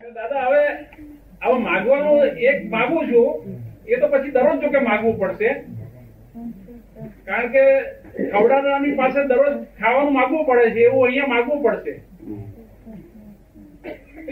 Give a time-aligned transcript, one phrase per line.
[0.00, 0.62] દાદા હવે
[1.42, 5.50] હવે માગવાનું એક માગું છું એ તો પછી દરરોજ જો કે માગવું પડશે.
[7.28, 7.64] કારણ કે
[8.32, 11.94] ખવડાવનારની પાસે દરરોજ ખાવાનું માગવું પડે છે એવું અહીંયા માગવું પડશે.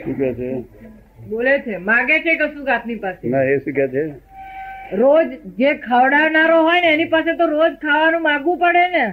[0.05, 0.51] શું કે છે?
[1.33, 3.27] બોલે છે માગે છે કશું આપની પાસે?
[3.35, 4.07] ના એ શું કે છે?
[5.03, 9.07] રોજ જે ખવડાવનારો હોય ને એની પાસે તો રોજ ખાવાનું માગવું પડે ને?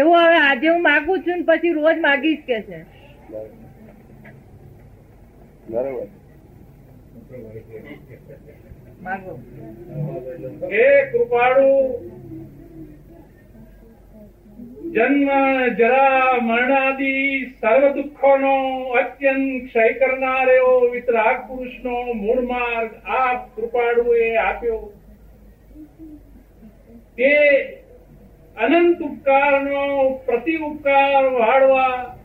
[0.00, 2.78] એવું હવે આજે હું માગું છું ને પછી રોજ માગીશ કે છે?
[5.68, 6.06] બરોબર.
[10.70, 11.72] હે કૃપાળુ
[14.92, 15.28] જન્મ
[15.78, 17.12] જરા મરણાદિ
[17.60, 18.54] સર્વ દુઃખોનો
[19.00, 24.80] અત્યંત ક્ષય કરનાર એવો વિતરાગ પુરુષનો મૂળ માર્ગ આપ કૃપાળુએ આપ્યો.
[27.16, 27.34] તે
[28.56, 29.84] અનંત ઉપકારનો
[30.26, 32.16] પ્રતિ ઉપકાર વાળવા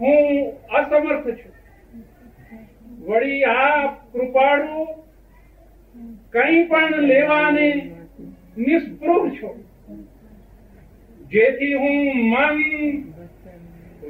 [0.00, 0.26] હું
[0.80, 1.55] અસમર્થ છું.
[3.06, 4.86] વળી આપ કૃપાળુ
[6.32, 7.90] કઈ પણ લેવાને
[8.56, 9.50] નિષ્પૃહ છો.
[11.30, 12.58] જેથી હું મન,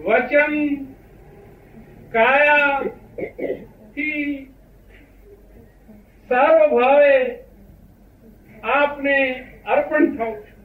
[0.04, 0.54] વચન
[2.12, 2.80] કાયા
[3.94, 4.48] થી
[6.28, 7.38] સારો ભાવે
[8.64, 10.56] આપને અર્પણ થાઉં છું.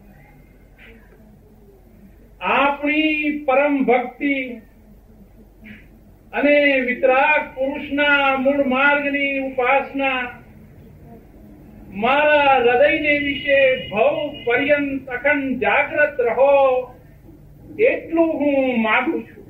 [2.42, 4.62] આપણી પરમ ભક્તિ
[6.34, 6.56] અને
[6.88, 10.20] વિતરાગ પુરુષના મૂળ માર્ગની ઉપાસના
[12.04, 13.60] મારા હૃદયને વિશે
[13.92, 16.54] ભવ પર્યંત અખંડ જાગ્રત રહો,
[17.90, 19.44] એટલું હું માગું છું.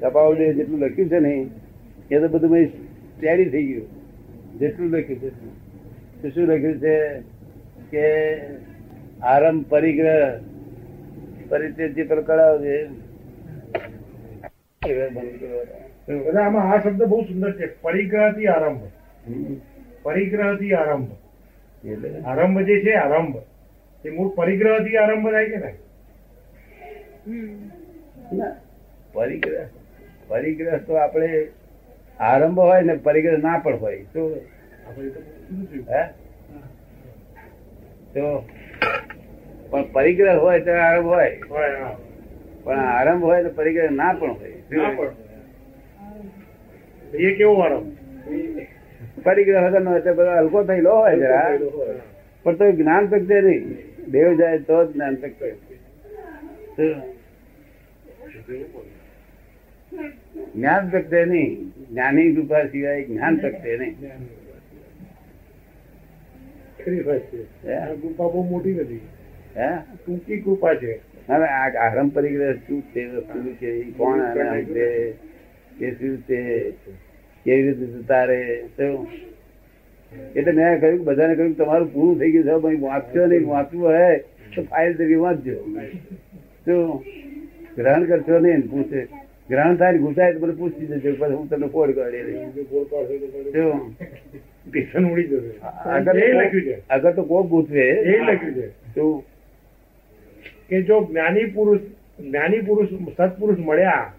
[0.00, 1.34] કપાવડે જેટલું લખ્યું છે ને,
[2.10, 2.52] એ તો બધું
[3.20, 3.88] તૈયારી થઈ ગયું.
[4.60, 5.30] જેટલું લખ્યું છે
[6.20, 6.94] તો શું લખ્યું છે
[7.90, 8.06] કે
[9.32, 10.22] આરંભ પરિગ્રહ
[11.50, 12.76] પરિચય જે પેલો કરાવ છે.
[16.08, 17.82] દાદા આમાં આ શબ્દ બહુ સુંદર છે.
[17.82, 18.80] પરિગ્રહથી આરંભ.
[20.02, 21.10] પરિગ્રહથી આરંભ.
[21.84, 22.20] એટલે?
[22.20, 23.36] આરંભ જે છે આરંભ.
[24.04, 25.76] એ મૂળ પરિગ્રહથી આરંભ થાય કે નહીં?
[28.32, 28.52] ના,
[29.12, 29.66] પરિગ્રહ.
[30.28, 31.48] પરિગ્રહ તો આપણે
[32.20, 33.96] આરંભ હોય ને પરિગ્રહ ના પણ હોય.
[33.96, 34.36] તો
[35.90, 36.02] હે?
[38.14, 38.48] તો
[39.70, 41.40] પણ પરિગ્રહ હોય તો આરંભ હોય.
[42.64, 45.25] પણ આરંભ હોય તો પરિગ્રહ ના પણ હોય.
[47.14, 47.80] એ કેવો વાળો
[49.22, 51.58] પરિગ્રહ વગરનો એટલે બધો હલકો થયેલો હોય જરા.
[52.42, 53.62] પણ તો જ્ઞાન શક્તિ નહીં
[54.10, 55.50] દેવ જાય તો જ જ્ઞાન શક્તિ
[56.76, 56.94] શું?
[60.54, 61.50] જ્ઞાન શક્તિ નહીં.
[61.90, 63.94] જ્ઞાની કૃપા સિવાય જ્ઞાન શક્તિ નહીં.
[68.02, 69.00] કૃપા બહુ મોટી નથી
[69.56, 69.68] હે?
[70.06, 70.92] ટૂંકી કૃપા છે.
[71.28, 75.14] હવે આ આરંભ પરિગ્રહ શું છે કોણ સમજે?
[75.78, 76.38] કે શું છે
[77.46, 78.40] કેવી રીતે સુતારે
[80.36, 84.18] એટલે મેં કહ્યું બધાને કહ્યું તમારું પૂરું થઈ ગયું છે ભાઈ વાંચશો નહીં વાંચવું હોય
[84.54, 85.56] તો ફાઇલ તરીકે વાંચજો.
[86.64, 87.02] શું?
[87.76, 89.00] ગ્રહણ કરશો નહીં પૂછે.
[89.50, 92.24] ગ્રહણ થાય ઘૂસાય તો મને પૂછી દેજો પછી હું તમને કોડ કરી
[96.90, 98.66] આગળ તો કોક પૂછવે એ લખ્યું છે.
[98.94, 99.22] શું?
[100.68, 101.82] કે જો જ્ઞાની પુરુષ
[102.20, 104.12] જ્ઞાની પુરુષ સત્પુરુષ મળ્યા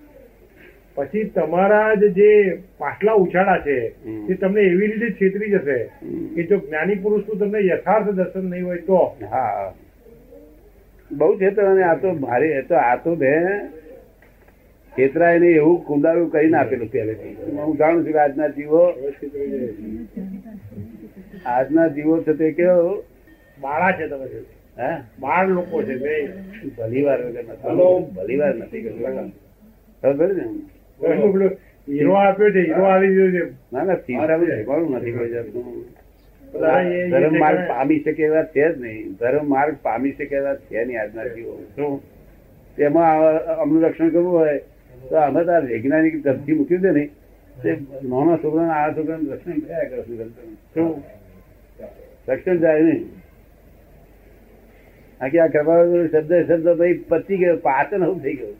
[0.97, 2.29] પછી તમારા જ જે
[2.77, 3.89] પાછલા ઉછાળા છે.
[4.27, 5.89] તે તમને એવી રીતે છેતરી જશે
[6.35, 9.15] કે જો જ્ઞાની પુરુષનું તમને યથાર્થ દર્શન નહીં હોય તો.
[9.31, 9.73] હા.
[11.11, 13.69] બહુ છે અને આ તો મારી તો આ તો મેં
[14.97, 17.35] છેતરાય નહીં એવું કુંડાળું કરીને આપેલું પહેલેથી.
[17.57, 18.93] હું જાણું છું કે આજના જીવો
[21.45, 23.03] આજના જીવો છે તે કેવો?
[23.61, 24.25] બાળા છે તમે.
[24.77, 24.89] હે?
[25.19, 26.27] બાળ લોકો છે ભાઈ
[26.77, 28.09] ભલીવાર વગર નથી.
[28.15, 28.81] ભલીવાર નથી.
[30.03, 30.45] ખબર ને
[31.01, 33.43] એનું હીરો આપ્યો છે હીરો આવી ગયો છે.
[33.71, 35.85] ના ના શીખવાડું નથી કોઈ જાતનું.
[37.11, 39.15] ધર્મ માર્ગ પામી શકે એવા છે જ નહીં.
[39.19, 42.01] ધર્મ માર્ગ પામી શકે એવા છે નહીં આજના જીવો.
[42.77, 44.59] તેમાં અમનું રક્ષણ કરવું હોય
[45.09, 47.03] તો અમે તો વૈજ્ઞાનિક ધરતી મૂક્યું છે ને
[47.63, 47.69] તે
[48.03, 50.01] નાના છોકરા આ છોકરાનું રક્ષણ થયા કરે
[50.73, 50.89] શું?
[52.27, 53.03] રક્ષણ જાય નહીં.
[55.21, 55.81] આખી આ કૃપા
[56.11, 58.55] શબ્દ શબ્દ ભાઈ પતી ગયો પાચન હું થઈ ગયું.